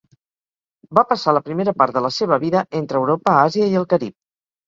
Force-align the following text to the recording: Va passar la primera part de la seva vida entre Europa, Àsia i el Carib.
Va 0.99 1.03
passar 1.09 1.33
la 1.37 1.41
primera 1.49 1.73
part 1.83 1.97
de 1.99 2.03
la 2.07 2.11
seva 2.17 2.41
vida 2.45 2.63
entre 2.81 3.01
Europa, 3.01 3.35
Àsia 3.51 3.71
i 3.75 3.79
el 3.83 3.89
Carib. 3.93 4.17